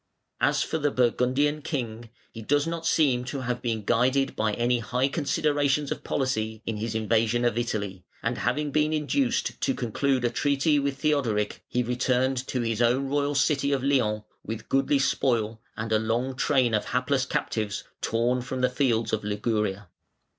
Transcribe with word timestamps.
As 0.39 0.63
for 0.63 0.79
the 0.79 0.89
Burgundian 0.89 1.61
king, 1.61 2.09
he 2.31 2.41
does 2.41 2.65
not 2.65 2.87
seem 2.87 3.23
to 3.25 3.41
have 3.41 3.61
been 3.61 3.83
guided 3.85 4.35
by 4.35 4.53
any 4.53 4.79
high 4.79 5.07
considerations 5.07 5.91
of 5.91 6.03
policy 6.03 6.63
in 6.65 6.77
his 6.77 6.95
invasion 6.95 7.45
of 7.45 7.55
Italy, 7.55 8.03
and 8.23 8.39
having 8.39 8.71
been 8.71 8.93
induced 8.93 9.61
to 9.61 9.75
conclude 9.75 10.25
a 10.25 10.31
treaty 10.31 10.79
with 10.79 10.97
Theodoric, 10.97 11.63
he 11.67 11.83
returned 11.83 12.37
to 12.47 12.61
his 12.61 12.81
own 12.81 13.09
royal 13.09 13.35
city 13.35 13.71
of 13.71 13.83
Lyons 13.83 14.23
with 14.43 14.69
goodly 14.69 14.97
spoil 14.97 15.61
and 15.77 15.91
a 15.91 15.99
long 15.99 16.35
train 16.35 16.73
of 16.73 16.85
hapless 16.85 17.27
captives 17.27 17.83
torn 18.01 18.41
from 18.41 18.61
the 18.61 18.69
fields 18.71 19.13
of 19.13 19.23
Liguria. 19.23 19.87